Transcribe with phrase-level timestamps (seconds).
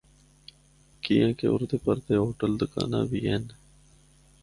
[1.03, 3.43] کیانکہ اُردے پردے ہوٹل دوکاناں بھی ہن۔